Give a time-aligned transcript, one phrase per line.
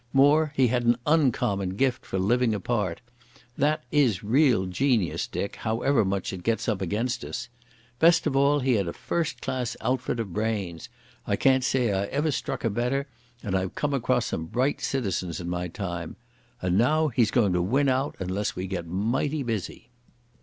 [0.13, 3.01] More, he had an uncommon gift for living a part.
[3.55, 7.49] That is real genius, Dick, however much it gets up against us.
[7.99, 10.89] Best of all he had a first class outfit of brains.
[11.27, 13.05] I can't say I ever struck a better,
[13.43, 16.15] and I've come across some bright citizens in my time....
[16.63, 19.91] And now he's going to win out, unless we get mighty busy."